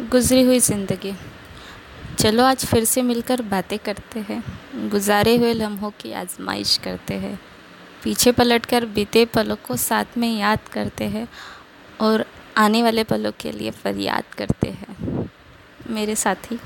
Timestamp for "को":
9.56-9.76